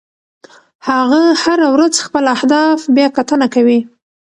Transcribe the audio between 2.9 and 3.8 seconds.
بیاکتنه کوي.